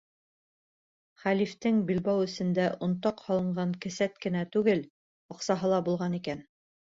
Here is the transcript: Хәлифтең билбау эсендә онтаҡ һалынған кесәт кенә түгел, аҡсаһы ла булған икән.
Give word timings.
Хәлифтең 1.25 1.83
билбау 1.89 2.23
эсендә 2.27 2.65
онтаҡ 2.87 3.21
һалынған 3.27 3.75
кесәт 3.85 4.17
кенә 4.27 4.43
түгел, 4.57 4.83
аҡсаһы 5.37 5.71
ла 5.75 5.83
булған 5.91 6.19
икән. 6.23 6.43